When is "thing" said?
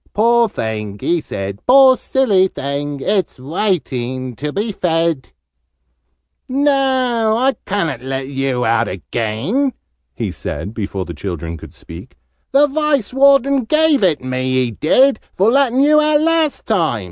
0.49-0.97, 2.47-3.01